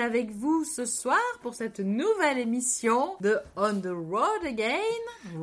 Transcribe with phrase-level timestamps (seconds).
[0.00, 4.68] avec vous ce soir pour cette nouvelle émission de On the Road Again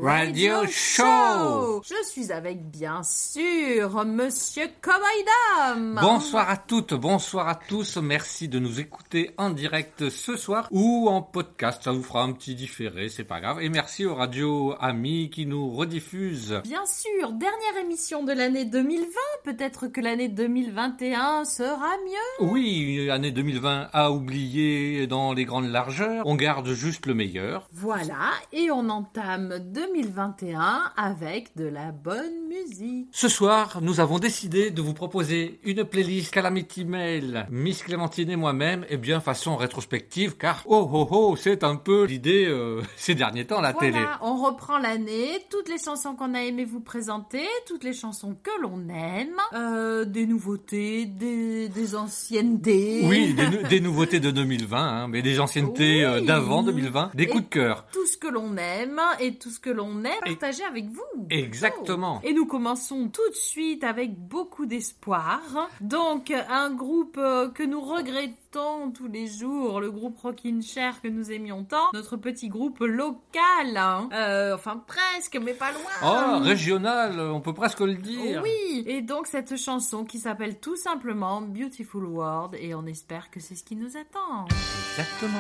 [0.02, 1.82] Radio Show.
[1.84, 6.00] Je suis avec bien sûr Monsieur Cowboy.
[6.02, 7.98] Bonsoir à toutes, bonsoir à tous.
[7.98, 11.82] Merci de nous écouter en direct ce soir ou en podcast.
[11.84, 13.62] Ça vous fera un petit différé, c'est pas grave.
[13.62, 16.62] Et merci aux radios amis qui nous rediffusent.
[16.64, 19.06] Bien sûr, dernière émission de l'année 2020.
[19.44, 22.48] Peut-être que l'année 2021 sera mieux.
[22.52, 26.26] Oui, l'année 2020 à oublier dans les grandes largeurs.
[26.26, 27.68] On garde juste le meilleur.
[27.72, 33.08] Voilà, et on entame 2021 avec de la bonne musique.
[33.12, 38.36] Ce soir, nous avons décidé de vous proposer une playlist Calamity Mail, Miss Clémentine et
[38.36, 43.16] moi-même, et bien façon rétrospective, car oh oh oh, c'est un peu l'idée euh, ces
[43.16, 44.06] derniers temps la Voilà, télé.
[44.22, 48.62] on reprend l'année, toutes les chansons qu'on a aimé vous présenter, toutes les chansons que
[48.62, 53.02] l'on aime, euh, des nouveautés, des, des anciennetés.
[53.06, 56.26] Oui, des, nou- des nouveautés de 2020, hein, mais des anciennetés euh, Oui.
[56.26, 57.86] d'avant 2020, des coups de cœur.
[57.92, 61.02] Tout ce que l'on aime et tout ce que l'on aime partager avec vous.
[61.30, 62.22] Exactement.
[62.24, 65.40] Et nous commençons tout de suite avec beaucoup d'espoir.
[65.82, 71.08] Donc, un groupe euh, que nous regrettons tous les jours, le groupe Rockin' Chair que
[71.08, 73.76] nous aimions tant, notre petit groupe local.
[73.76, 74.10] hein.
[74.14, 75.82] Euh, enfin, presque, mais pas loin.
[76.04, 78.42] Oh, régional, on peut presque le dire.
[78.44, 83.40] Oui, et donc cette chanson qui s'appelle tout simplement Beautiful World et on espère que
[83.40, 84.46] c'est ce qui nous attend.
[84.92, 85.40] Exactement.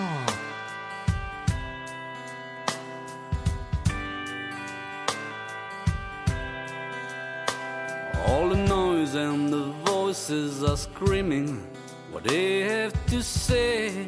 [8.27, 11.67] All the noise and the voices are screaming
[12.11, 14.07] what they have to say.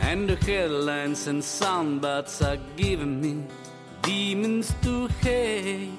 [0.00, 3.44] And the headlines and soundbites are giving me
[4.02, 5.90] demons to hate.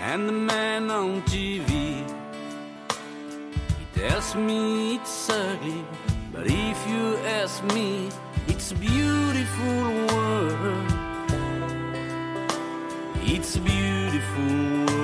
[0.00, 1.68] And the man on TV,
[3.78, 5.84] he tells me it's ugly,
[6.32, 8.08] but if you ask me,
[8.68, 10.92] it's a beautiful world.
[13.22, 14.95] It's a beautiful world.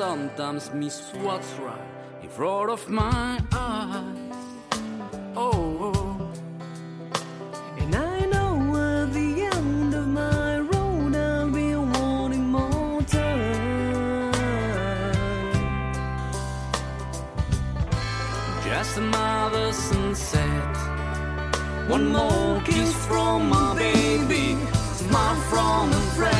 [0.00, 1.78] Sometimes miss what's right
[2.22, 4.38] in front of my eyes.
[5.36, 6.32] Oh.
[7.76, 14.32] And I know at the end of my road I'll be wanting more time.
[18.64, 20.76] Just another sunset.
[21.88, 24.56] One more kiss from my baby.
[24.96, 26.39] Smile from a friend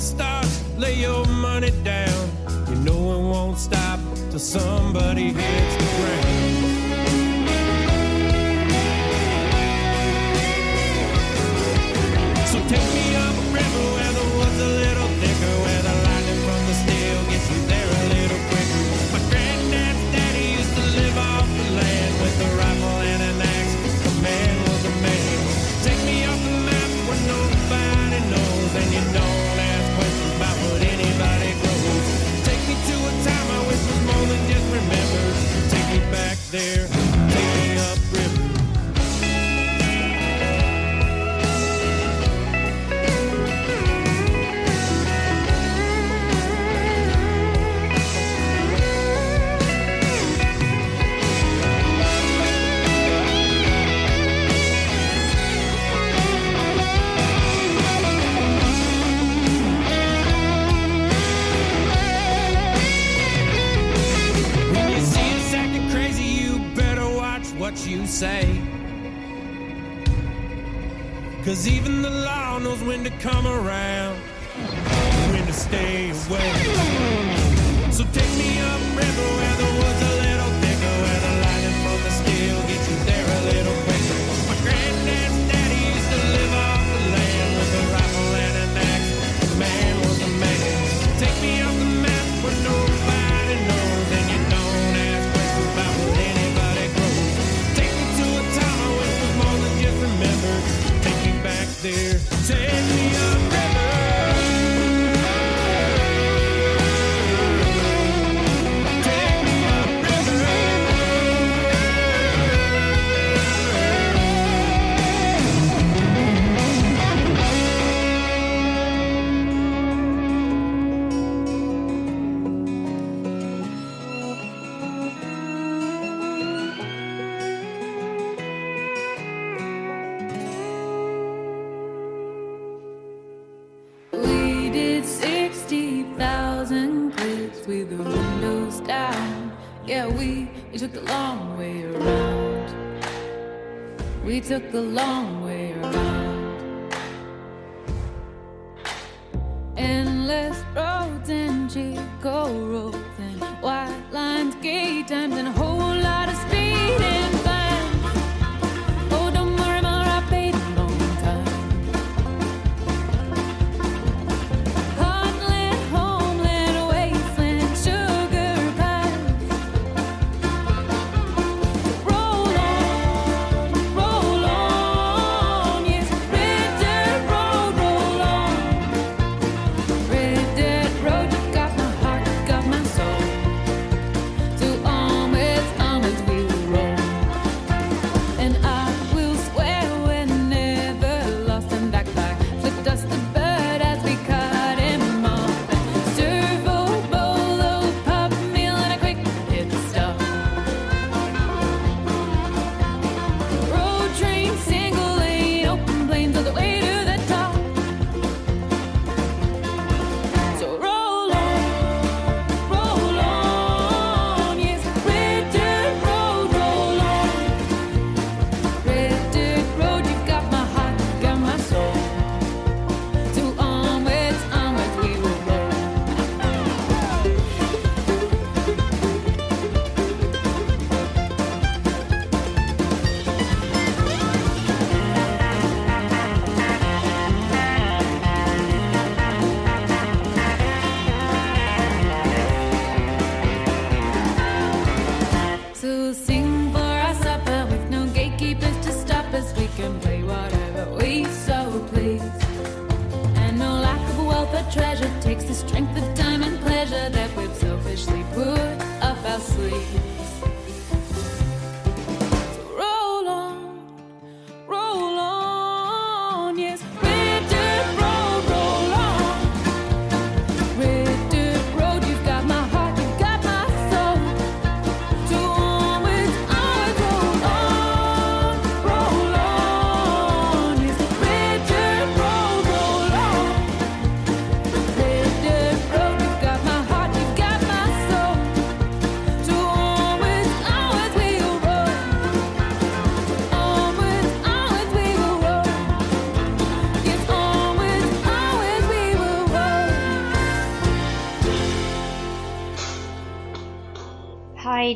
[0.00, 0.46] Start.
[0.78, 2.30] lay your money down.
[2.70, 5.79] You know it won't stop till somebody hits.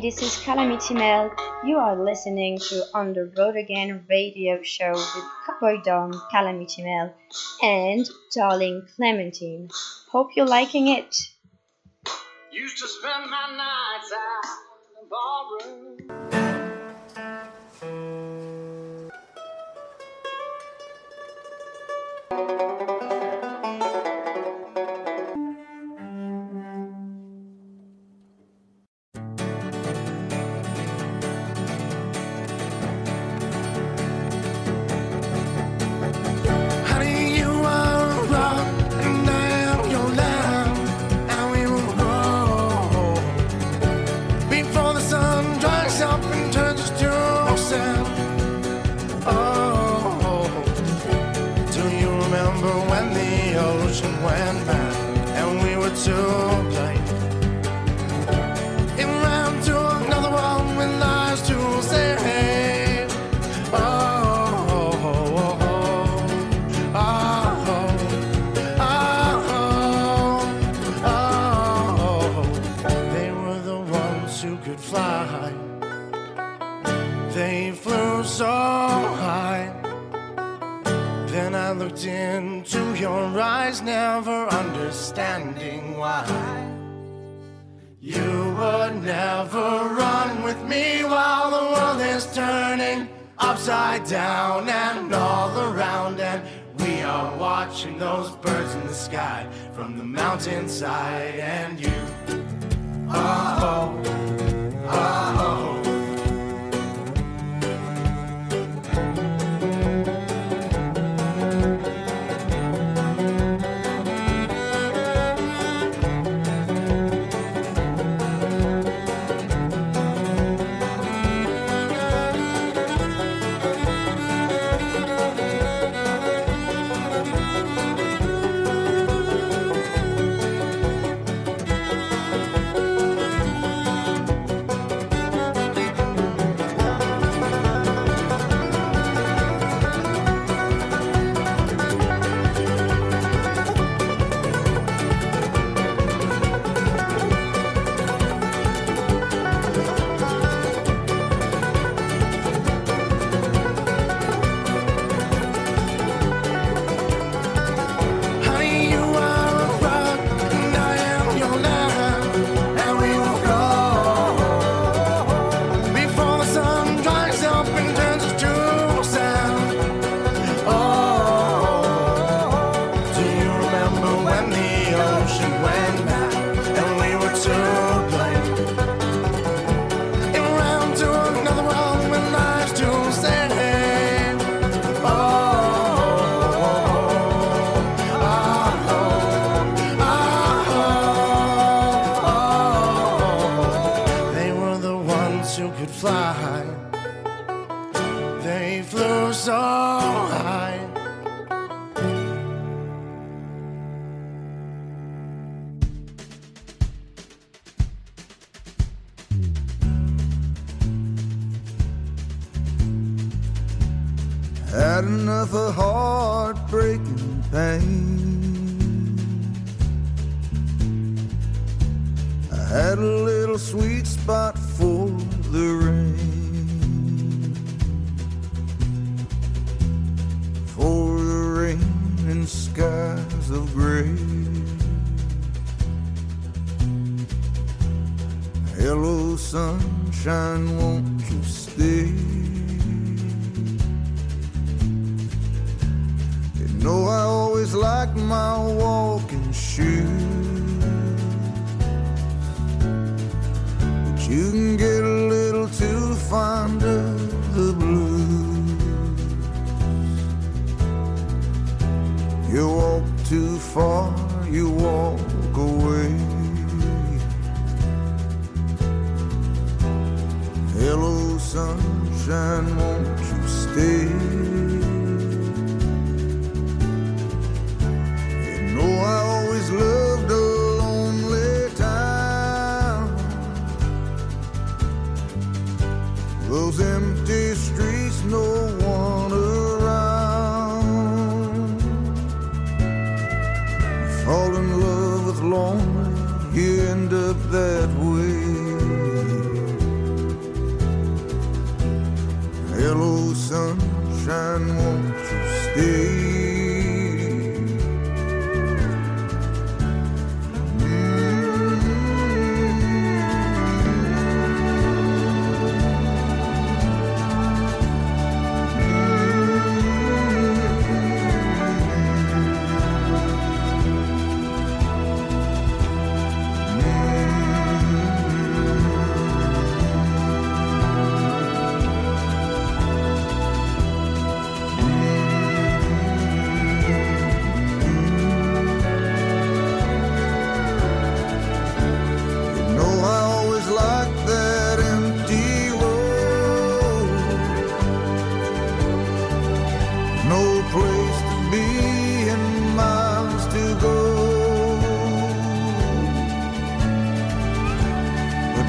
[0.04, 1.32] this is Calamity Mel.
[1.64, 7.14] You are listening to On the Road Again radio show with Cowboy Dom, Calamity Mel,
[7.62, 9.70] and Darling Clementine.
[10.12, 11.16] Hope you're liking it.
[12.52, 14.44] Used to spend my nights out
[14.84, 16.03] in the ballroom.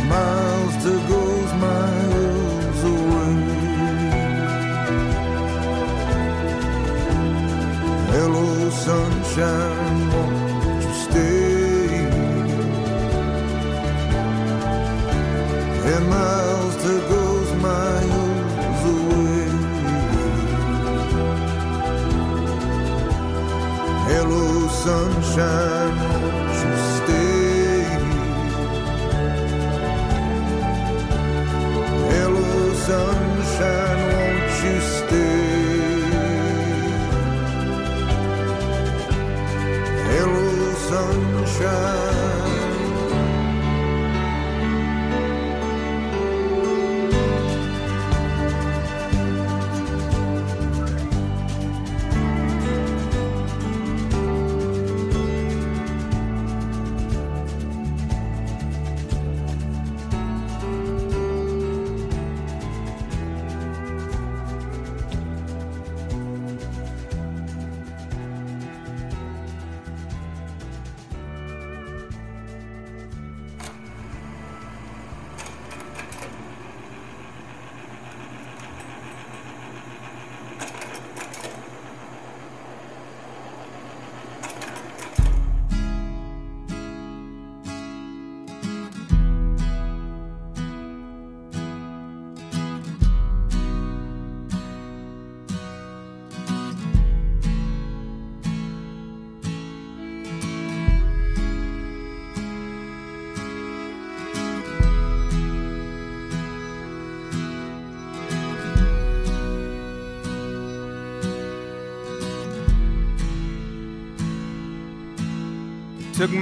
[0.08, 3.36] Miles to goes miles away.
[8.14, 11.66] Hello, sunshine, won't you stay?
[15.94, 19.48] And miles to goes miles away.
[24.10, 25.98] Hello, sunshine,
[41.58, 42.15] sunshine.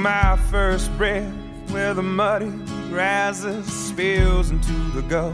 [0.04, 1.34] My first breath
[1.70, 2.52] where the muddy
[2.90, 5.34] Brazos spills into the Gulf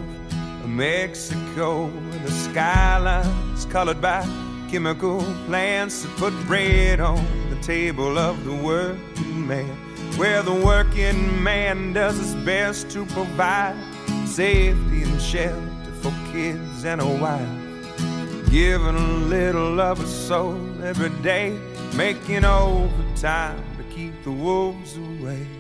[0.63, 4.21] of Mexico, where the skyline's colored by
[4.69, 9.75] chemical plants that put bread on the table of the working man,
[10.17, 13.75] where the working man does his best to provide
[14.27, 21.10] safety and shelter for kids and a wife, giving a little of a soul every
[21.23, 21.60] day,
[21.95, 23.63] making overtime
[23.99, 25.59] keep the wolves away.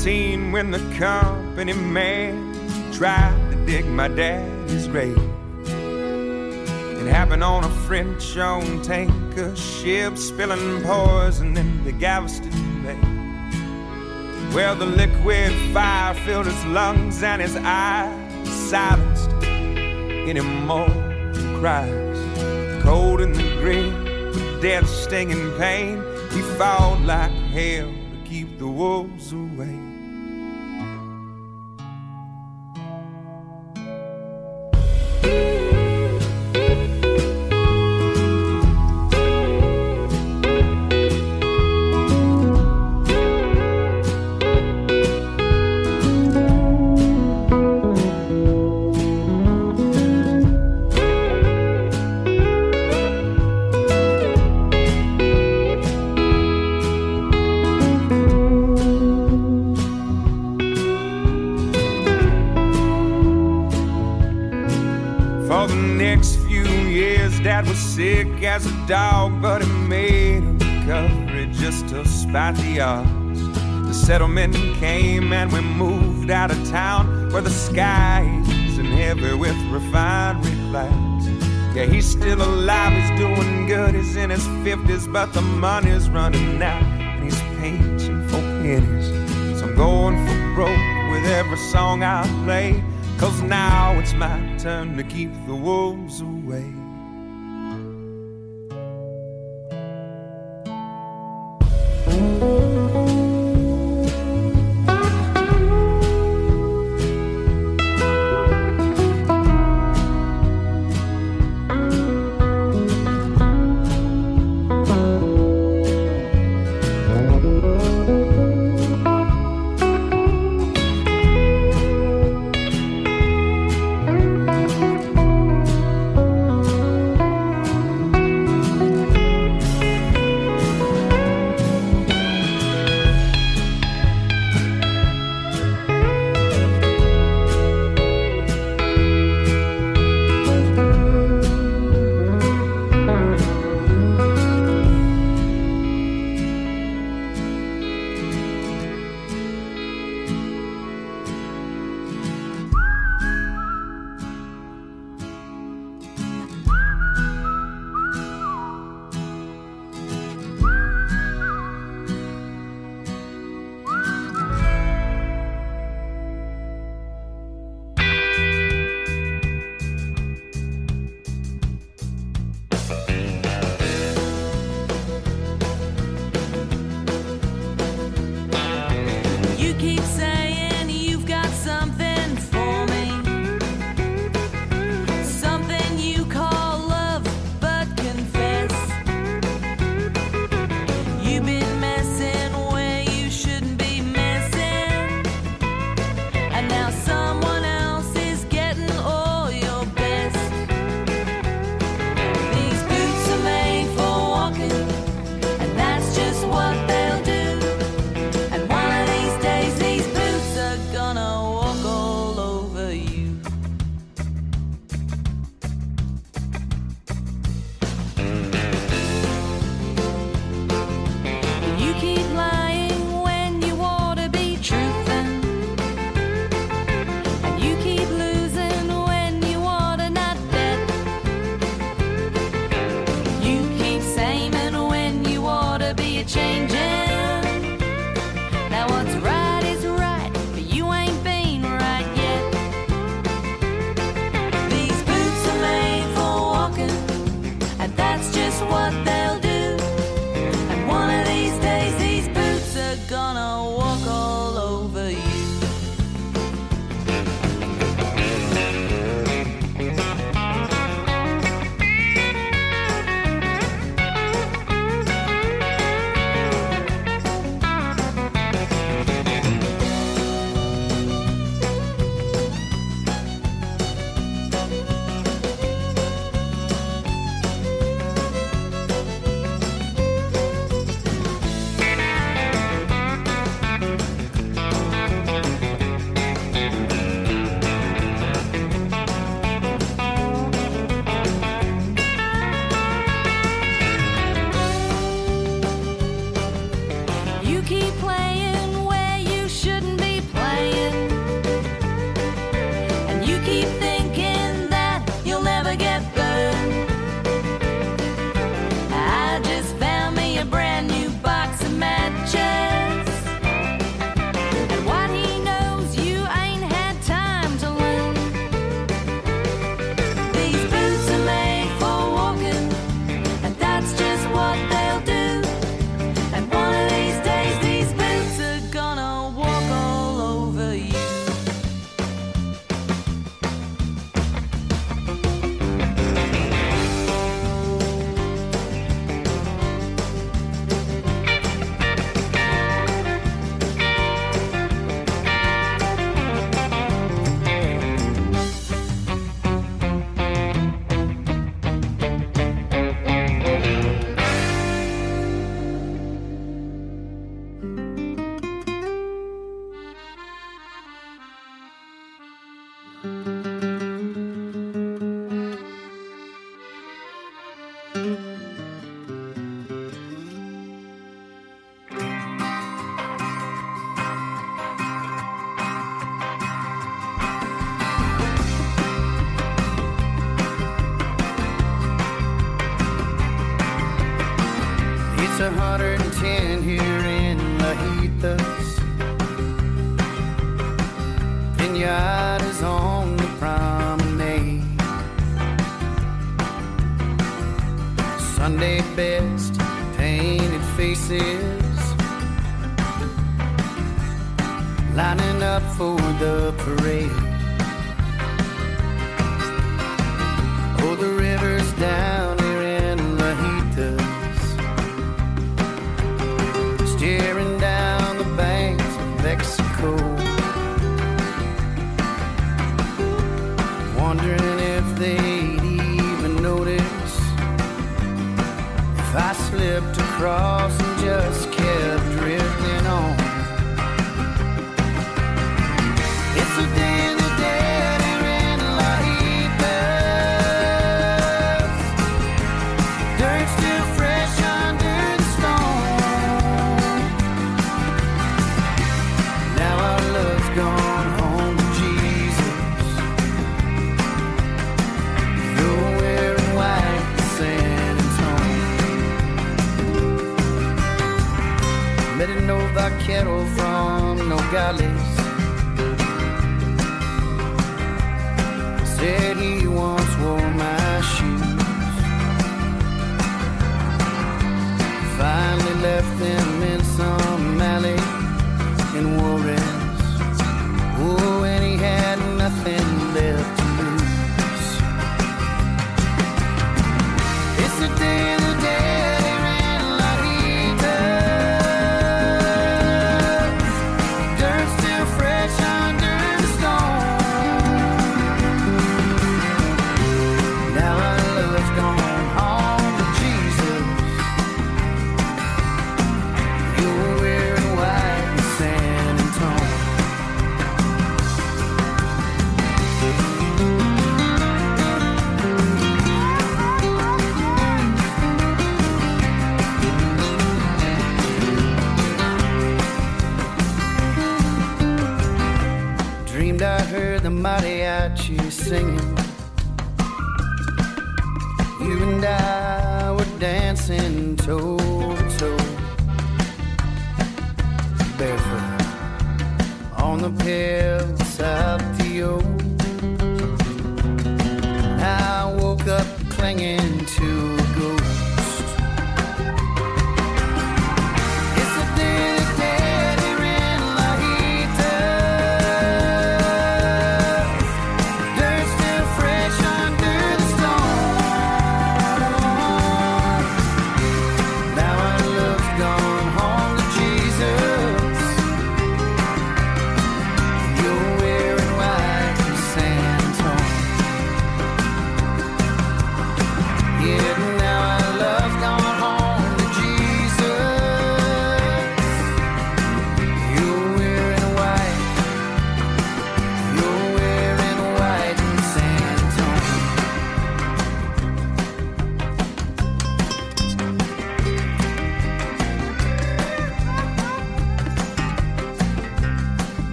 [0.00, 2.54] 13 when the company man
[2.90, 5.18] tried to dig my daddy's grave.
[5.66, 14.54] It happened on a French owned tanker ship, spilling poison into Galveston Bay.
[14.54, 20.88] Well, the liquid fire filled his lungs and his eyes silenced any more
[21.60, 22.82] cries.
[22.82, 29.34] Cold in the grave, death stinging pain, he fought like hell to keep the wolves
[29.34, 29.79] away.
[68.60, 73.40] As a dog, but he made a recovery just to spite the odds.
[73.88, 78.22] The settlement came and we moved out of town where the sky
[78.66, 81.26] isn't heavy with refinery clouds.
[81.74, 86.62] Yeah, he's still alive, he's doing good, he's in his 50s, but the money's running
[86.62, 89.08] out and he's painting for pennies.
[89.58, 92.82] So I'm going for broke with every song I play.
[93.18, 96.39] Cause now it's my turn to keep the wolves away.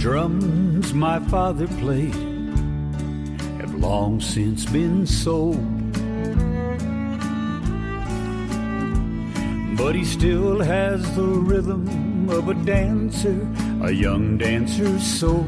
[0.00, 2.14] Drums my father played
[3.60, 5.60] have long since been sold.
[9.76, 13.46] But he still has the rhythm of a dancer,
[13.82, 15.44] a young dancer's soul.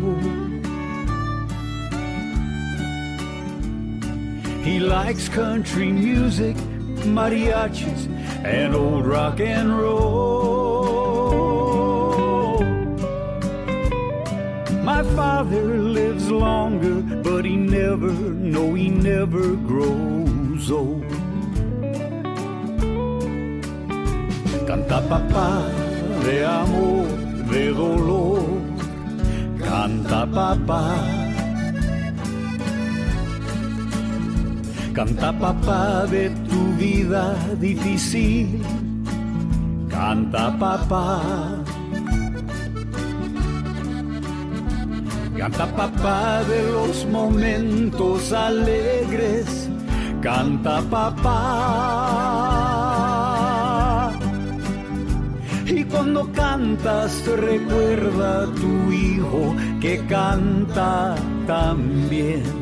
[4.62, 6.56] He likes country music,
[7.16, 8.06] mariachis,
[8.44, 10.31] and old rock and roll.
[15.16, 18.12] Father lives longer, but he never,
[18.56, 21.04] no, he never grows old.
[24.66, 25.68] Canta papá
[26.24, 27.06] de amor,
[27.50, 28.42] de dolor.
[29.58, 30.84] Canta papá.
[34.94, 38.60] Canta papá de tu vida difícil.
[39.88, 41.61] Canta papá.
[45.42, 49.68] Canta papá de los momentos alegres.
[50.20, 51.32] Canta papá.
[55.66, 61.16] Y cuando cantas recuerda a tu hijo que canta
[61.48, 62.61] también.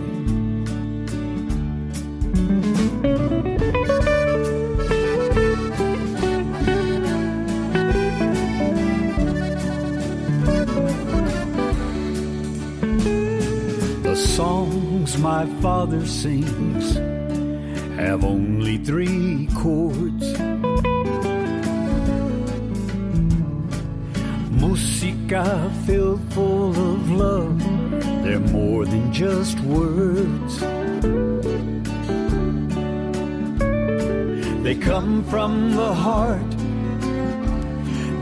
[15.21, 16.95] My father sings
[17.97, 20.39] have only three chords.
[24.51, 27.59] Musica filled full of love,
[28.25, 30.61] they're more than just words.
[34.63, 36.51] They come from the heart,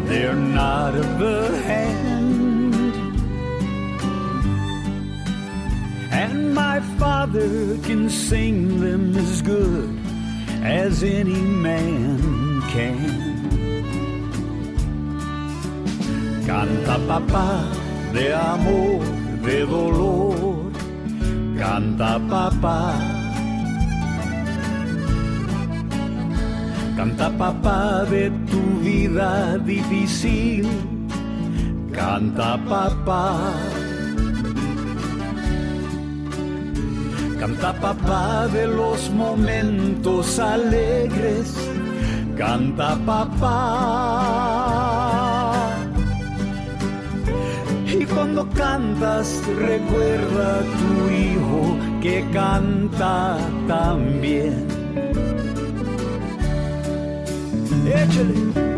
[0.09, 2.18] they're not of the hand.
[6.55, 9.99] My father can sing them as good
[10.63, 13.29] as any man can.
[16.47, 17.49] Canta papá
[18.13, 19.01] de amor,
[19.45, 20.73] de dolor.
[21.59, 22.95] Canta papá.
[26.97, 30.67] Canta papá de tu vida difícil.
[31.93, 33.78] Canta papá.
[37.49, 41.55] Canta papá de los momentos alegres,
[42.37, 43.49] canta papá.
[47.87, 54.69] Y cuando cantas recuerda a tu hijo que canta también.
[57.87, 58.78] Échale.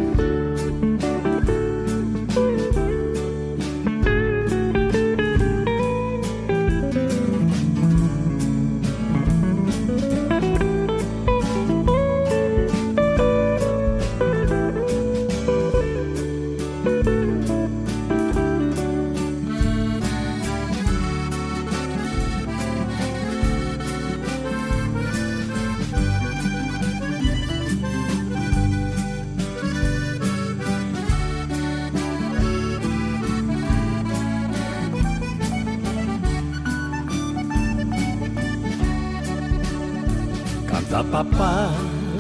[41.25, 41.69] Papá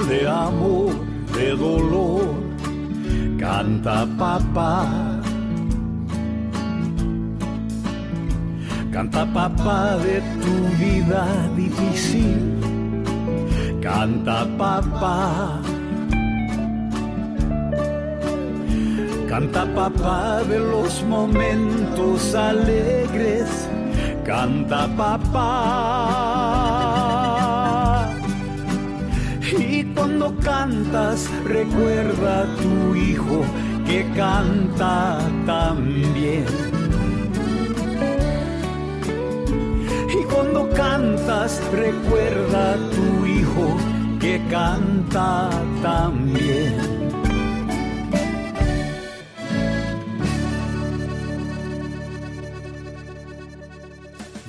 [0.08, 0.92] de amor,
[1.32, 2.34] de dolor,
[3.38, 4.86] canta papá.
[8.92, 11.24] Canta papá de tu vida
[11.56, 12.60] difícil,
[13.80, 15.60] canta papá.
[19.28, 23.48] Canta papá de los momentos alegres,
[24.24, 26.19] canta papá.
[30.40, 33.44] Cantas, recuerda a tu hijo
[33.86, 36.46] que canta también.
[40.08, 43.76] Y cuando cantas, recuerda a tu hijo
[44.20, 45.50] que canta
[45.82, 46.69] también.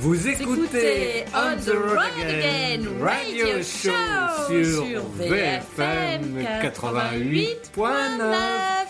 [0.01, 3.91] Vous écoutez On the Road Again Radio Show
[4.49, 8.80] sur VFM 88.9.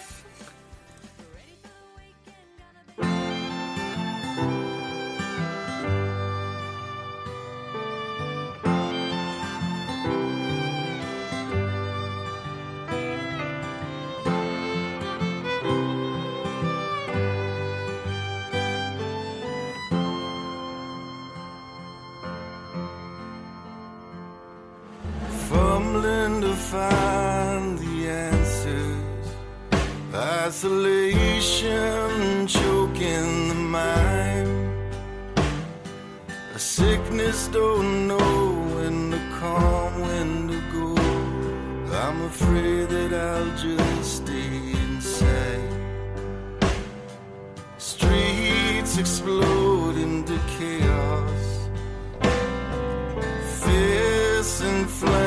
[54.87, 55.20] fists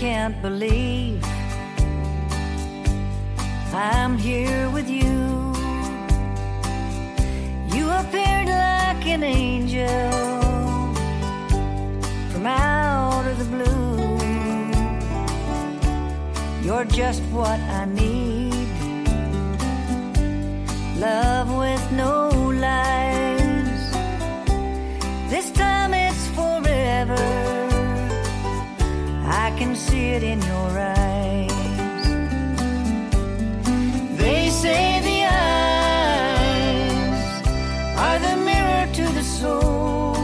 [0.00, 1.22] can't believe
[3.74, 5.52] I'm here with you.
[7.74, 10.22] You appeared like an angel
[12.30, 14.16] from out of the blue.
[16.64, 18.68] You're just what I need.
[20.96, 22.39] Love with no
[30.22, 31.50] it in your eyes.
[34.18, 36.62] They say the eyes
[38.04, 40.14] are the mirror to the soul.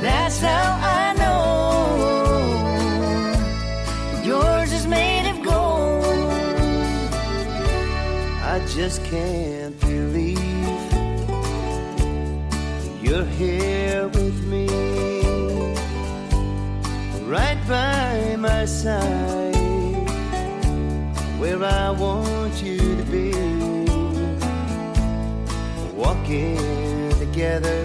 [0.00, 1.44] That's how I know
[4.24, 6.04] yours is made of gold.
[8.52, 9.53] I just can't
[27.54, 27.84] together,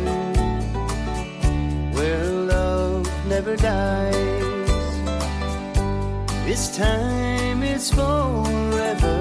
[1.93, 4.15] where love never dies.
[6.45, 9.17] This time it's forever.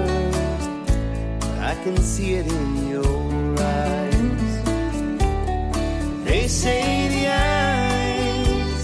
[1.61, 4.63] I can see it in your eyes.
[6.23, 8.83] They say the eyes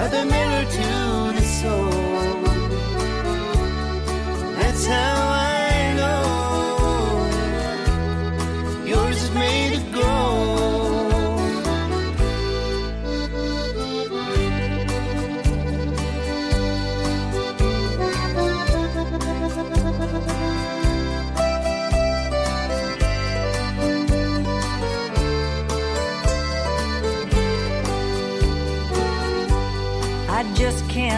[0.00, 0.57] are the mirror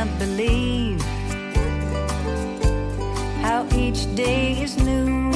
[0.01, 1.03] can't believe
[3.45, 5.31] how each day is new.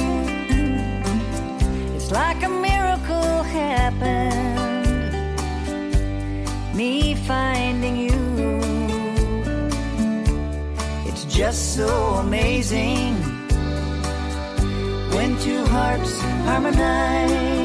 [1.95, 4.87] It's like a miracle happened,
[6.73, 8.21] me finding you.
[11.09, 11.89] It's just so
[12.25, 13.13] amazing
[15.13, 17.64] when two hearts harmonize.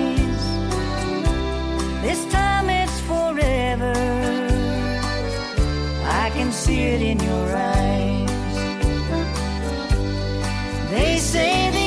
[6.70, 8.30] See it in your eyes.
[10.92, 11.79] They say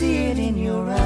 [0.00, 0.99] see it in your eyes.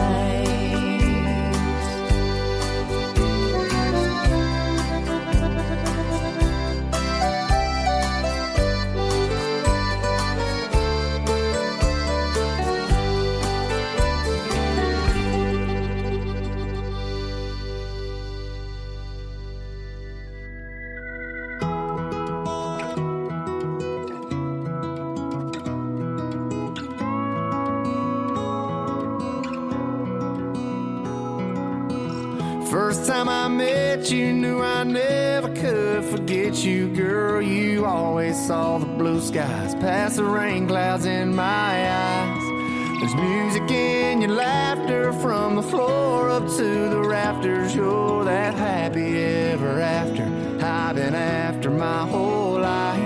[39.34, 43.00] Skies past the rain clouds in my eyes.
[43.00, 47.74] There's music in your laughter from the floor up to the rafters.
[47.74, 50.22] You're that happy ever after
[50.64, 53.02] I've been after my whole life.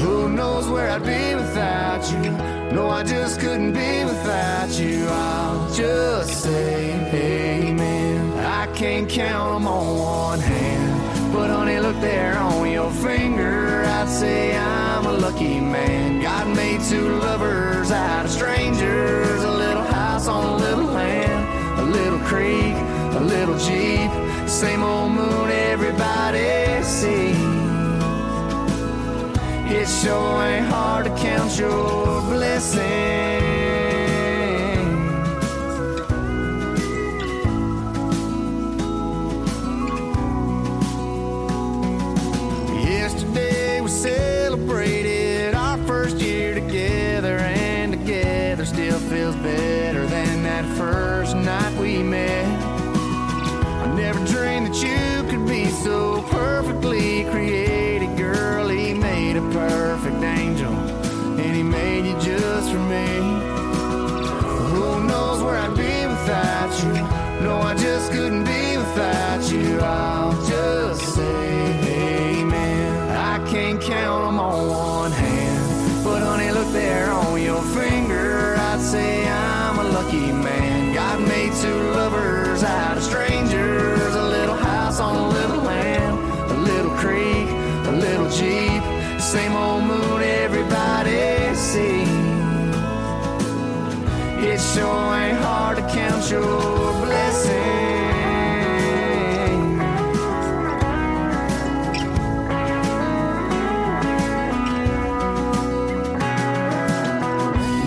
[0.00, 2.32] Who knows where I'd be without you?
[2.74, 5.06] No, I just couldn't be without you.
[5.08, 8.32] I'll just say amen.
[8.40, 11.32] I can't count them on one hand.
[11.32, 13.84] But honey, look there on your finger.
[13.84, 14.85] I'd say I'm
[16.88, 19.42] two lovers out of strangers.
[19.42, 22.76] A little house on a little land, a little creek,
[23.16, 24.10] a little jeep.
[24.48, 27.36] Same old moon everybody sees.
[29.68, 33.35] It sure ain't hard to count your blessings.
[66.84, 66.92] you.
[67.42, 68.35] No, I just couldn't.
[96.16, 97.56] count your blessings.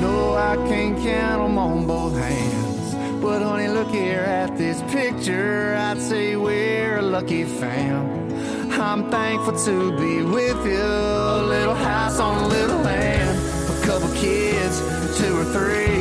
[0.02, 2.96] No, I can't count them on both hands.
[3.22, 5.76] But honey, look here at this picture.
[5.76, 8.30] I'd say we're a lucky fam.
[8.72, 10.82] I'm thankful to be with you.
[10.82, 13.38] A little house on a little land,
[13.70, 14.80] a couple kids,
[15.18, 15.99] two or three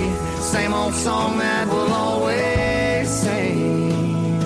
[0.49, 4.41] same old song that we'll always sing.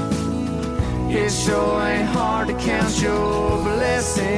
[1.08, 4.32] It sure ain't hard to count your blessings.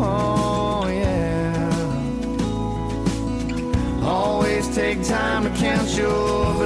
[0.00, 1.70] Oh, yeah.
[4.02, 6.57] Always take time to count your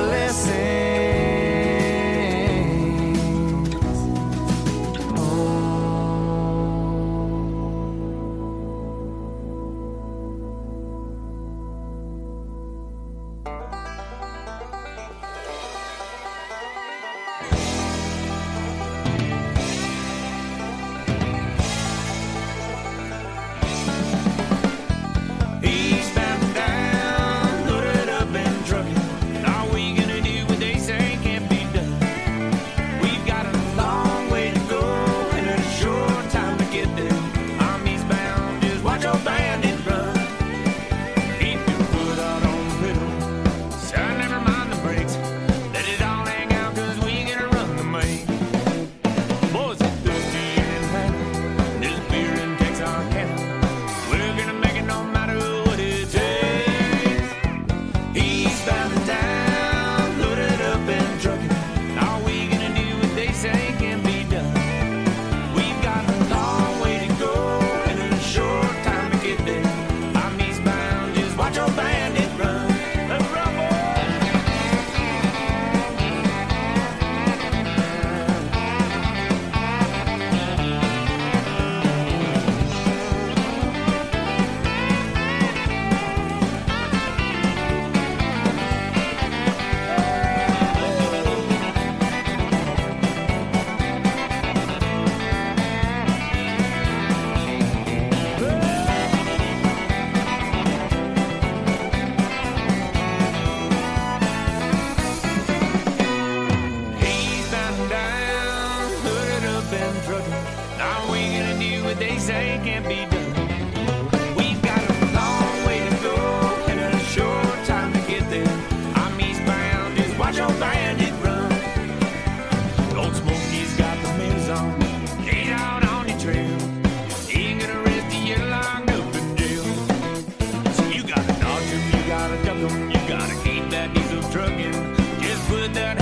[134.32, 134.72] trucking.
[135.20, 136.01] Just put that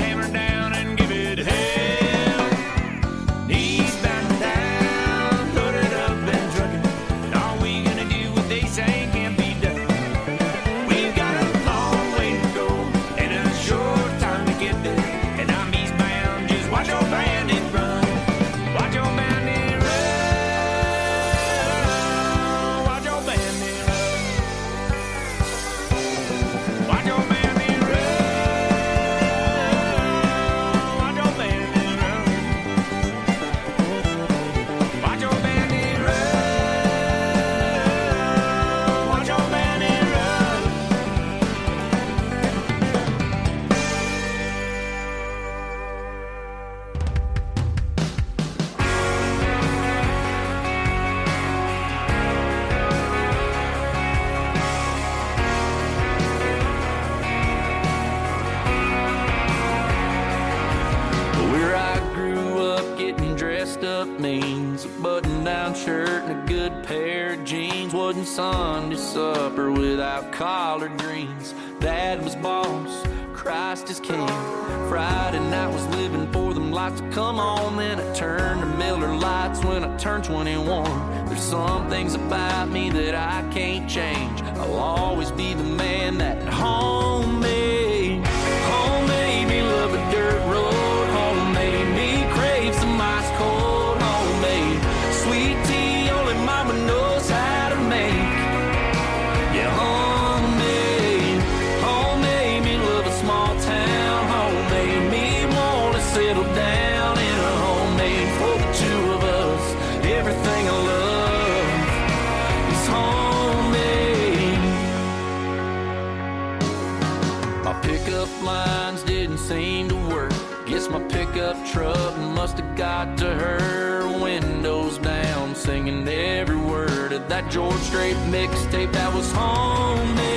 [127.50, 130.29] George Strait mixtape that was home.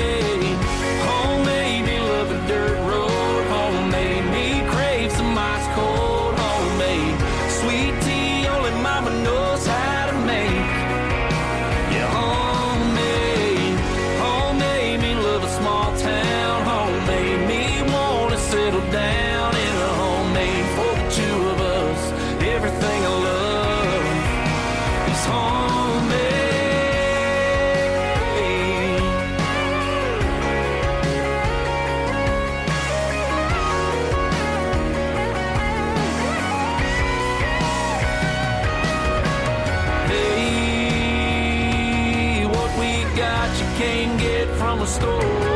[44.74, 45.53] from a store.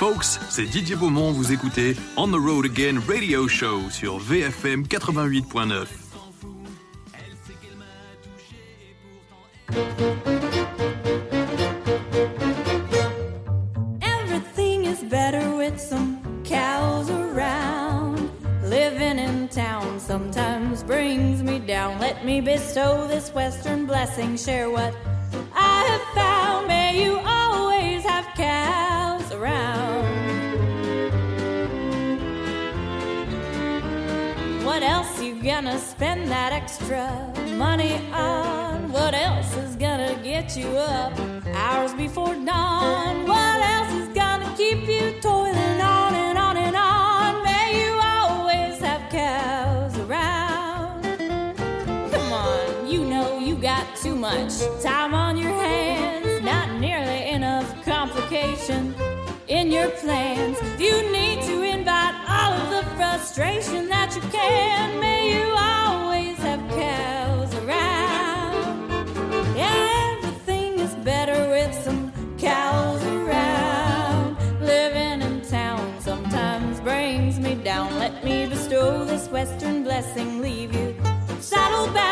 [0.00, 5.86] folks, c'est Didier Beaumont, vous écoutez On the Road Again Radio Show sur VFM 88.9.
[14.00, 18.30] Everything is better with some cows around.
[18.64, 22.00] Living in town sometimes brings me down.
[22.00, 24.94] Let me bestow this western blessing, share what
[35.62, 37.04] gonna spend that extra
[37.58, 38.90] money on?
[38.90, 41.12] What else is gonna get you up
[41.54, 43.26] hours before dawn?
[43.26, 47.44] What else is gonna keep you toiling on and on and on?
[47.44, 51.02] May you always have cows around.
[52.10, 57.68] Come on, you know you got too much time on your hands, not nearly enough
[57.84, 58.94] complication
[59.46, 60.29] in your plan.
[80.00, 80.96] blessing leave you.
[81.40, 82.09] Saddleback.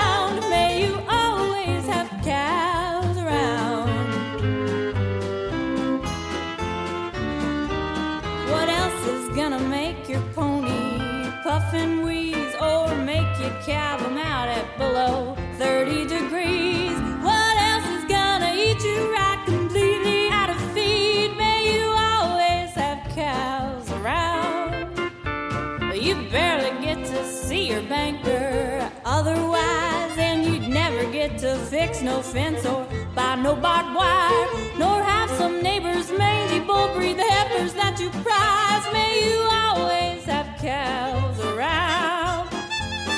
[31.89, 34.47] fix no fence or buy no barbed wire,
[34.79, 38.85] nor have some neighbor's mangy bull breed heifers that you prize.
[38.93, 42.49] May you always have cows around.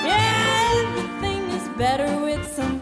[0.05, 2.80] Yeah, everything is better with some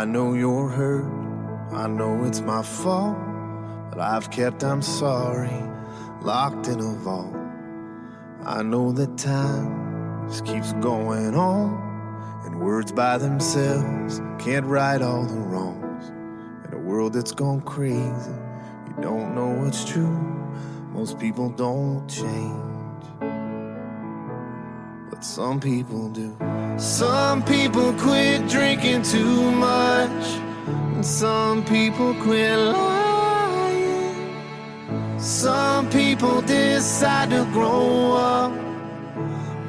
[0.00, 1.04] I know you're hurt.
[1.72, 3.18] I know it's my fault.
[3.90, 5.62] But I've kept I'm sorry
[6.22, 7.36] locked in a vault.
[8.42, 12.40] I know that time just keeps going on.
[12.46, 16.08] And words by themselves can't right all the wrongs.
[16.66, 18.32] In a world that's gone crazy,
[18.88, 20.16] you don't know what's true.
[20.94, 22.69] Most people don't change.
[25.20, 26.34] Some people do.
[26.78, 30.24] Some people quit drinking too much,
[30.94, 34.16] and some people quit lying.
[35.18, 38.52] Some people decide to grow up,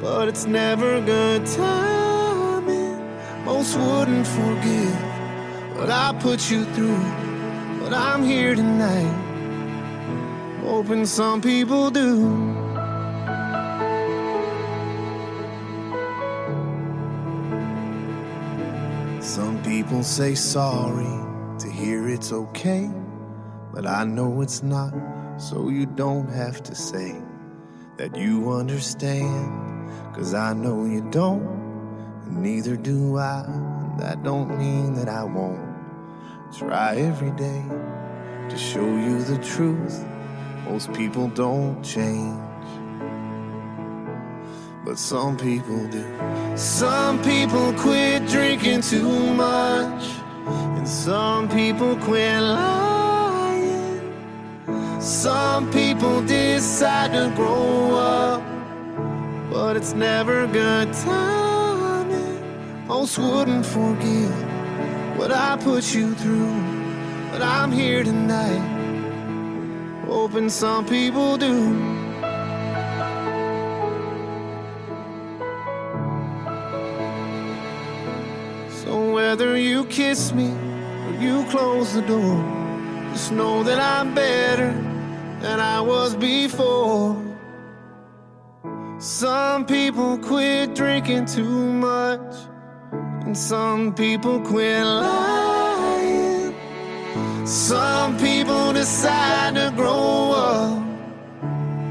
[0.00, 2.98] but it's never good timing.
[3.44, 4.96] Most wouldn't forgive
[5.76, 7.04] what I put you through,
[7.78, 9.14] but I'm here tonight,
[10.62, 12.51] hoping some people do.
[19.92, 21.20] People say sorry
[21.58, 22.90] to hear it's okay,
[23.74, 24.94] but I know it's not,
[25.36, 27.14] so you don't have to say
[27.98, 31.42] that you understand, cause I know you don't,
[32.24, 33.44] and neither do I.
[33.46, 35.60] And that don't mean that I won't
[36.56, 37.62] try every day
[38.48, 40.02] to show you the truth.
[40.64, 42.51] Most people don't change.
[44.84, 46.04] But some people do.
[46.56, 50.04] Some people quit drinking too much,
[50.76, 54.12] and some people quit lying.
[55.00, 58.42] Some people decide to grow up,
[59.52, 62.86] but it's never good timing.
[62.88, 64.34] Most wouldn't forgive
[65.16, 66.60] what I put you through,
[67.30, 68.62] but I'm here tonight,
[70.06, 71.91] hoping some people do.
[79.32, 80.50] Whether you kiss me
[81.06, 82.36] or you close the door,
[83.12, 84.72] just know that I'm better
[85.40, 87.16] than I was before.
[88.98, 92.34] Some people quit drinking too much,
[93.24, 96.54] and some people quit lying.
[97.46, 100.84] Some people decide to grow up,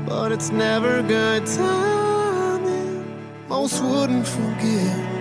[0.06, 3.04] but it's never good timing.
[3.48, 5.12] Most wouldn't forgive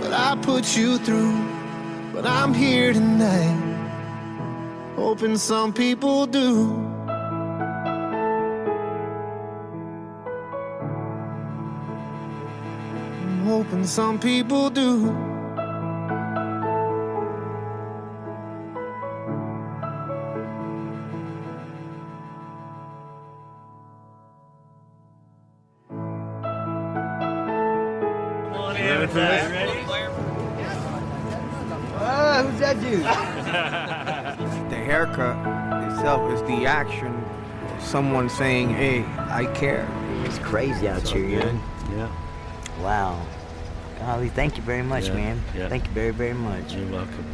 [0.00, 1.49] what I put you through,
[2.22, 3.56] but I'm here tonight,
[4.94, 6.70] hoping some people do.
[13.22, 15.29] I'm hoping some people do.
[37.90, 39.88] Someone saying, hey, I care.
[40.24, 41.54] It's crazy out So here, you good.
[41.54, 41.60] know?
[41.96, 42.82] Yeah.
[42.82, 43.26] Wow.
[43.98, 45.42] Golly, thank you very much, Yeah, man.
[45.56, 45.68] yeah.
[45.68, 46.72] Thank you very, very much.
[46.72, 47.24] You're welcome.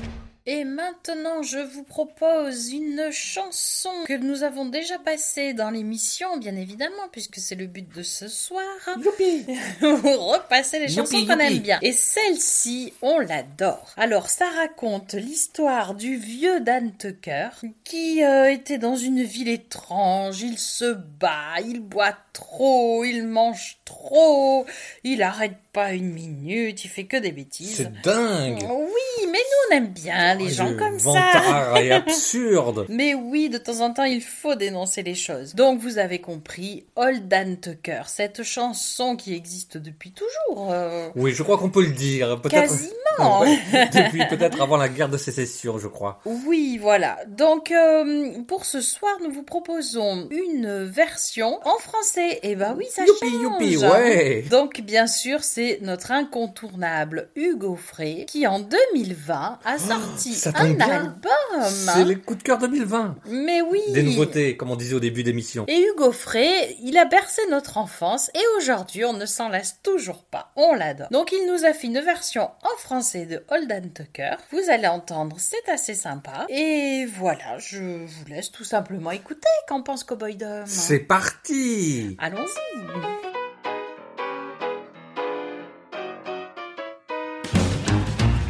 [0.49, 6.55] Et maintenant, je vous propose une chanson que nous avons déjà passée dans l'émission, bien
[6.55, 8.63] évidemment, puisque c'est le but de ce soir.
[8.97, 9.45] Youpi
[9.83, 11.81] Repasser les chansons qu'on aime bien.
[11.83, 13.93] Et celle-ci, on l'adore.
[13.97, 17.49] Alors, ça raconte l'histoire du vieux Dan Tucker
[17.83, 20.43] qui euh, était dans une ville étrange.
[20.43, 24.67] Il se bat, il boit trop, il mange trop,
[25.05, 27.77] il arrête pas une minute, il fait que des bêtises.
[27.77, 28.63] C'est dingue.
[28.63, 31.81] Oui, mais nous on aime bien les gens comme ça.
[31.81, 32.87] et absurde.
[32.91, 35.55] Mais oui, de temps en temps, il faut dénoncer les choses.
[35.55, 40.71] Donc, vous avez compris, Old Dan Tucker, cette chanson qui existe depuis toujours.
[40.73, 42.39] euh, Oui, je crois qu'on peut le dire.
[42.51, 42.93] Quasiment.
[43.41, 43.59] Ouais,
[43.95, 46.21] Depuis peut-être avant la guerre de sécession, je crois.
[46.27, 47.17] Oui, voilà.
[47.29, 52.26] Donc, euh, pour ce soir, nous vous proposons une version en français.
[52.43, 53.43] Et ben oui, ça Youpi, change.
[53.43, 54.45] youpi, ouais.
[54.51, 60.67] Donc, bien sûr, c'est notre incontournable Hugo Frey qui, en 2020, a sorti ça tombe
[60.67, 60.89] un bien.
[60.89, 61.63] album.
[61.69, 63.17] C'est les coups de cœur 2020.
[63.29, 63.81] Mais oui.
[63.93, 65.65] Des nouveautés, comme on disait au début d'émission.
[65.69, 70.25] Et Hugo Frey, il a bercé notre enfance et aujourd'hui on ne s'en lasse toujours
[70.25, 70.53] pas.
[70.57, 71.09] On l'adore.
[71.11, 74.37] Donc il nous a fait une version en français de Holden Tucker.
[74.53, 76.47] Vous allez entendre, c'est assez sympa.
[76.49, 80.65] Et voilà, je vous laisse tout simplement écouter qu'en pense Cowboy Dom?
[80.67, 82.81] C'est parti Allons-y.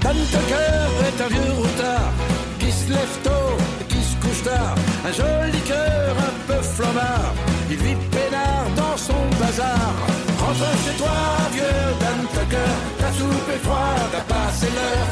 [0.02, 2.12] Dan Tucker est un vieux routard
[2.60, 4.76] qui se lève tôt et qui se couche tard.
[5.04, 7.34] Un joli cœur un peu flambard.
[7.68, 9.94] Il vit peinard dans son bazar.
[10.38, 11.18] Rentre chez toi,
[11.52, 12.74] vieux Dan Tucker.
[13.00, 15.10] Ta soupe est froide, t'as passé l'heure.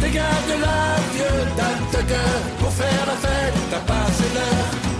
[0.00, 2.34] Dégage de là, vieux Dan Tucker.
[2.60, 4.95] Pour faire la fête, t'as passé l'heure.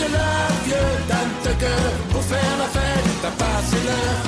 [0.00, 0.32] De là,
[0.64, 4.24] vieux Dan Tucker, pour faire la fête, t'as passé l'heure.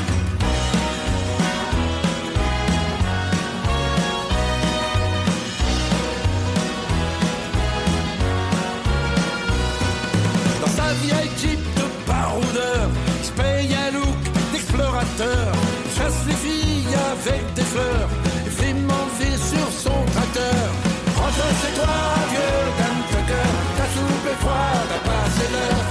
[10.60, 12.88] Dans sa vieille Jeep de baroudeur,
[13.20, 14.22] il se paye un look
[14.52, 15.52] d'explorateur.
[15.96, 18.08] Chasse les filles avec des fleurs,
[18.44, 20.68] il fait manger sur son tracteur.
[21.16, 21.96] Rentre chez toi,
[22.30, 22.95] vieux
[24.26, 24.54] fait froid,
[24.88, 25.85] t'as passé l'heure.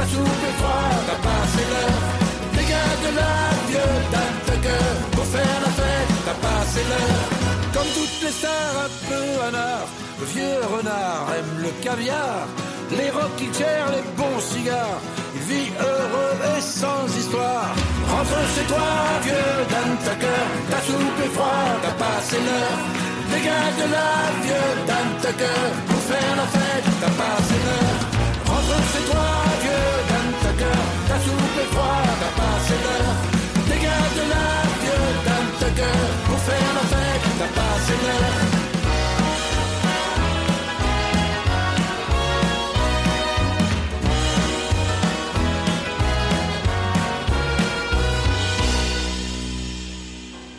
[0.00, 2.00] Tucker, ta soupe est froide, t'as passé l'heure.
[2.56, 3.32] Dégage de là,
[3.68, 7.28] vieux Dan Tucker, pour faire la fête, t'as passé l'heure.
[7.74, 9.86] Comme toutes les stars un peu anard,
[10.34, 12.46] vieux renard aime le caviar.
[12.90, 15.00] Les rocking chairs, les bons cigares,
[15.36, 17.70] il vit heureux et sans histoire.
[18.10, 18.90] Rentre chez toi,
[19.22, 22.78] vieux Dan Tucker, ta soupe est froide, t'as passé l'heure.
[23.32, 24.10] Dégage de là,
[24.42, 28.00] vieux Dan Tucker, pour faire la fête, t'as passé l'heure.
[28.50, 29.39] Rentre chez toi,
[31.10, 33.16] ta soupe est froide, t'as passé l'heure.
[33.68, 34.46] Dégage de là,
[34.82, 38.69] vieux Dan Tucker, pour faire la fête, t'as passé l'heure.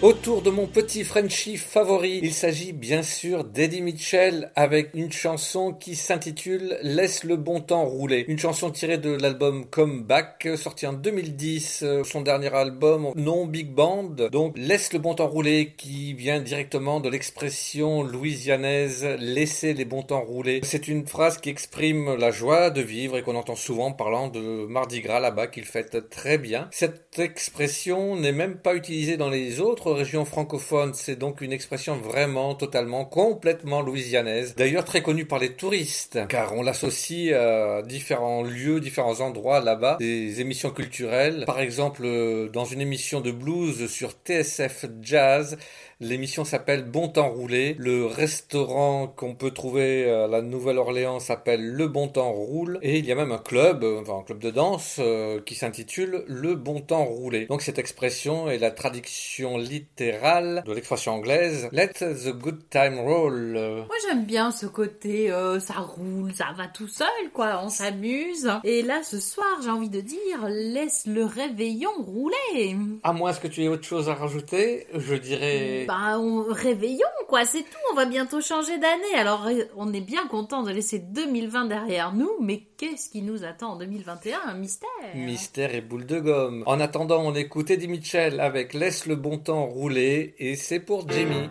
[0.02, 5.74] Autour de mon petit Frenchie favori, il s'agit bien sûr d'Eddie Mitchell avec une chanson
[5.74, 8.26] qui s'intitule Laisse le bon temps rouler.
[8.28, 13.46] Une chanson tirée de l'album Come Back, sorti en 2010, euh, son dernier album non
[13.46, 14.16] big band.
[14.32, 20.02] Donc Laisse le bon temps rouler qui vient directement de l'expression louisianaise laisser les bons
[20.02, 20.62] temps rouler.
[20.64, 24.66] C'est une phrase qui exprime la joie de vivre et qu'on entend souvent parlant de
[24.66, 26.70] Mardi Gras là-bas qu'il fête très bien.
[26.72, 31.96] Cette expression n'est même pas utilisée dans les autres régions francophones, c'est donc une expression
[31.98, 34.56] vraiment, totalement, complètement louisianaise.
[34.56, 39.98] D'ailleurs très connue par les touristes, car on l'associe à différents lieux, différents endroits là-bas,
[40.00, 41.44] des émissions culturelles.
[41.46, 45.58] Par exemple, euh, dans une émission de blues sur TSF Jazz,
[46.04, 47.76] L'émission s'appelle Bon Temps Roulé.
[47.78, 52.80] Le restaurant qu'on peut trouver à la Nouvelle-Orléans s'appelle Le Bon Temps Roule.
[52.82, 55.54] Et il y a même un club, euh, enfin un club de danse, euh, qui
[55.54, 57.46] s'intitule Le Bon Temps Roulé.
[57.46, 63.54] Donc cette expression est la traduction littérale de l'expression anglaise Let the good time roll.
[63.54, 68.50] Moi j'aime bien ce côté, euh, ça roule, ça va tout seul, quoi, on s'amuse.
[68.64, 72.76] Et là ce soir j'ai envie de dire, laisse le réveillon rouler.
[73.04, 75.86] À moins que tu aies autre chose à rajouter, je dirais...
[75.92, 76.46] Bah, on...
[76.48, 77.78] réveillons, quoi, c'est tout.
[77.92, 79.14] On va bientôt changer d'année.
[79.18, 79.46] Alors,
[79.76, 83.76] on est bien content de laisser 2020 derrière nous, mais qu'est-ce qui nous attend en
[83.76, 84.90] 2021 Un mystère.
[85.16, 86.64] Mystère et boule de gomme.
[86.66, 91.10] En attendant, on écoute Eddie Mitchell avec Laisse le bon temps rouler, et c'est pour
[91.10, 91.50] Jimmy.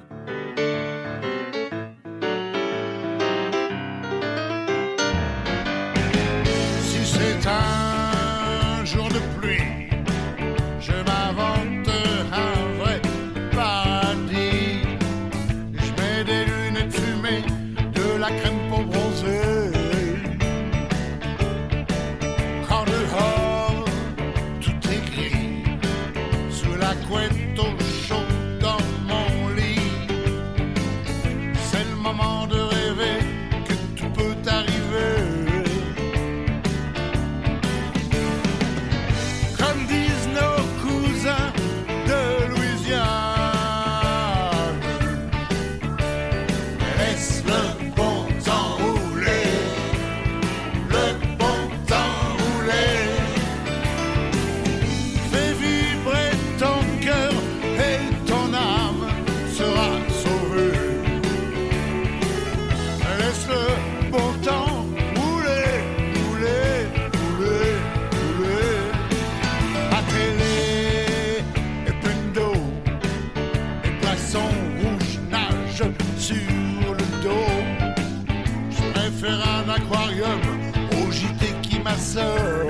[81.91, 82.70] JT qui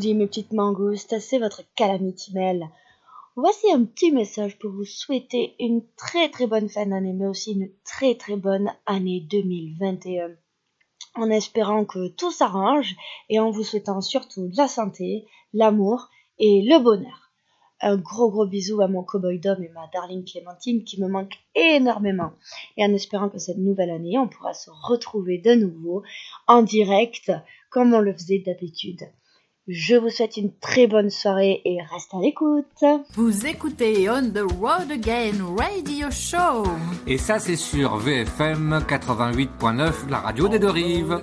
[0.00, 2.70] maudit mes petites mangoustes, c'est votre calamity mail.
[3.36, 7.52] Voici un petit message pour vous souhaiter une très très bonne fin d'année, mais aussi
[7.52, 10.30] une très très bonne année 2021.
[11.16, 12.96] En espérant que tout s'arrange
[13.28, 16.08] et en vous souhaitant surtout de la santé, l'amour
[16.38, 17.30] et le bonheur.
[17.82, 21.40] Un gros gros bisou à mon cowboy Dom et ma darling Clémentine qui me manquent
[21.54, 22.32] énormément.
[22.78, 26.04] Et en espérant que cette nouvelle année, on pourra se retrouver de nouveau
[26.46, 27.30] en direct
[27.68, 29.04] comme on le faisait d'habitude.
[29.68, 32.64] Je vous souhaite une très bonne soirée et reste à l'écoute.
[33.14, 36.64] Vous écoutez On the Road Again Radio Show.
[37.06, 41.20] Et ça, c'est sur VFM 88.9, la radio des deux rives.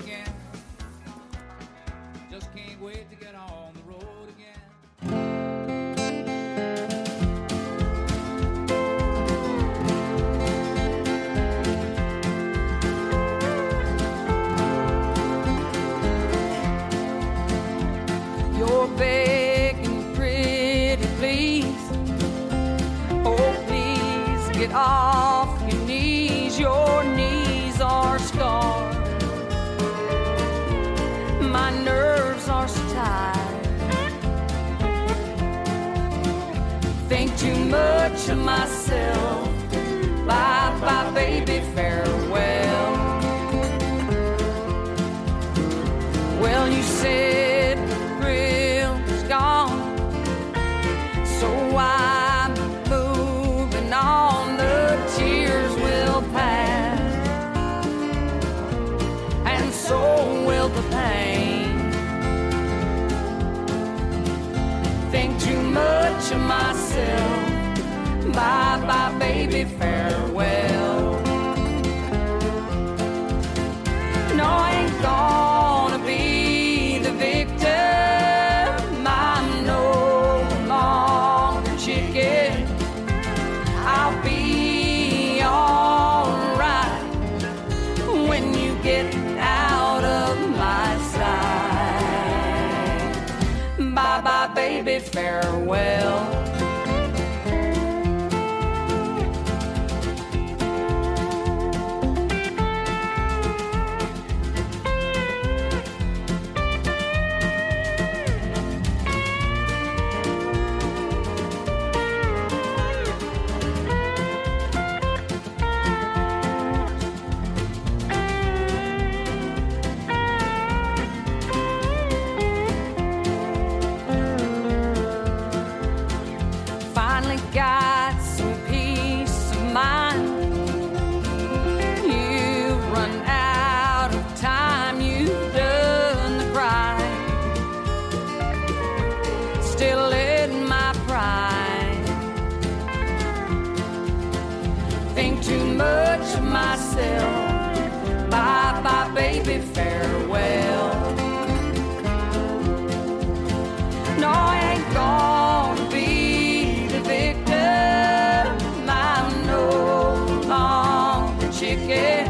[161.98, 162.28] Chicken.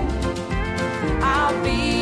[1.21, 1.96] I'll be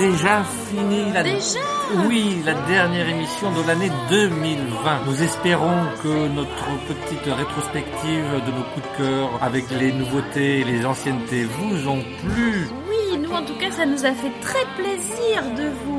[0.00, 1.60] déjà fini la Déjà
[2.08, 5.04] Oui, la dernière émission de l'année 2020.
[5.06, 10.64] Nous espérons que notre petite rétrospective de nos coups de cœur avec les nouveautés et
[10.64, 12.68] les anciennetés vous ont plu.
[12.88, 15.89] Oui, nous en tout cas, ça nous a fait très plaisir de vous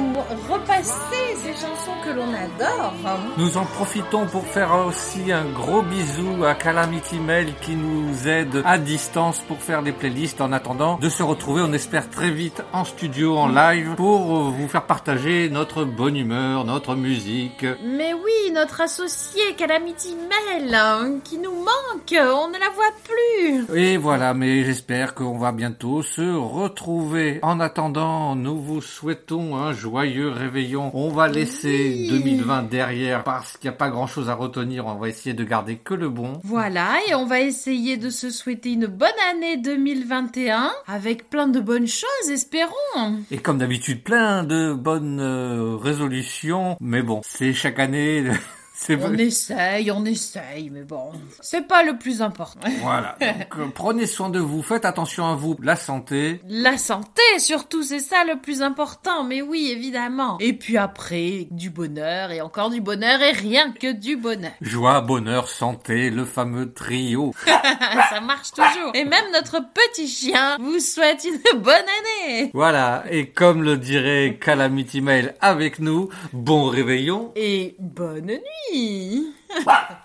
[0.51, 2.93] repasser ces chansons que l'on adore.
[3.37, 8.61] Nous en profitons pour faire aussi un gros bisou à Calamity Mail qui nous aide
[8.65, 12.63] à distance pour faire des playlists en attendant de se retrouver, on espère très vite
[12.73, 17.65] en studio, en live pour vous faire partager notre bonne humeur, notre musique.
[17.83, 23.77] Mais oui, notre associé Calamity Mel, hein, qui nous manque, on ne la voit plus.
[23.77, 27.39] Et voilà, mais j'espère qu'on va bientôt se retrouver.
[27.41, 30.91] En attendant, nous vous souhaitons un joyeux réveillon.
[30.93, 34.85] On va laisser 2020 derrière parce qu'il n'y a pas grand chose à retenir.
[34.87, 36.39] On va essayer de garder que le bon.
[36.43, 41.59] Voilà, et on va essayer de se souhaiter une bonne année 2021 avec plein de
[41.59, 43.19] bonnes choses, espérons.
[43.29, 46.77] Et comme d'habitude, plein de bonnes euh, résolutions.
[46.79, 48.25] Mais bon, c'est chaque année.
[48.89, 52.67] On essaye, on essaye, mais bon, c'est pas le plus important.
[52.81, 53.15] Voilà.
[53.21, 54.63] Donc, euh, prenez soin de vous.
[54.63, 55.55] Faites attention à vous.
[55.61, 56.41] La santé.
[56.47, 60.37] La santé, surtout, c'est ça le plus important, mais oui, évidemment.
[60.39, 64.51] Et puis après, du bonheur, et encore du bonheur, et rien que du bonheur.
[64.61, 67.33] Joie, bonheur, santé, le fameux trio.
[68.09, 68.91] ça marche toujours.
[68.95, 72.51] Et même notre petit chien vous souhaite une bonne année.
[72.53, 73.03] Voilà.
[73.09, 77.31] Et comme le dirait Calamity Mail avec nous, bon réveillon.
[77.35, 78.70] Et bonne nuit.
[78.71, 79.33] Sim!